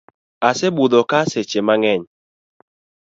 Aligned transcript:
Asebudhoka 0.49 1.17
seche 1.31 1.59
mangeny. 1.67 2.03